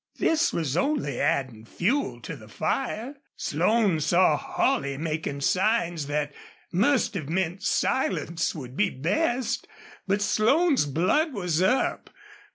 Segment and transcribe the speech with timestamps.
[0.17, 3.17] This was only adding fuel to the fire.
[3.35, 6.33] Slone saw Holley making signs that
[6.71, 9.67] must have meant silence would be best.
[10.07, 12.09] But Slone's blood was up.